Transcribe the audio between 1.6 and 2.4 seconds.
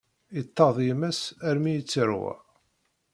i tt-iṛwa.